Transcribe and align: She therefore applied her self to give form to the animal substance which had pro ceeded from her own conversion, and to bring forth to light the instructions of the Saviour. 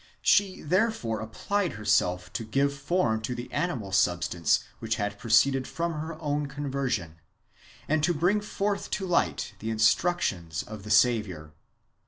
She 0.23 0.63
therefore 0.63 1.19
applied 1.19 1.73
her 1.73 1.85
self 1.85 2.33
to 2.33 2.43
give 2.43 2.73
form 2.73 3.21
to 3.21 3.35
the 3.35 3.51
animal 3.51 3.91
substance 3.91 4.61
which 4.79 4.95
had 4.95 5.19
pro 5.19 5.29
ceeded 5.29 5.67
from 5.67 5.93
her 5.93 6.19
own 6.19 6.47
conversion, 6.47 7.17
and 7.87 8.03
to 8.05 8.13
bring 8.15 8.41
forth 8.41 8.89
to 8.97 9.05
light 9.05 9.53
the 9.59 9.69
instructions 9.69 10.63
of 10.63 10.81
the 10.81 10.89
Saviour. 10.89 11.53